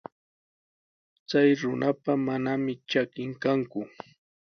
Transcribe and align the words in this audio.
Chay 1.29 1.49
runapa 1.61 2.11
manami 2.25 2.73
trakin 2.89 3.31
kanku. 3.43 3.81